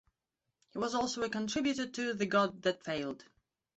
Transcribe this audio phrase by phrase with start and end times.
[0.71, 3.23] He was also a contributor to "The God That Failed".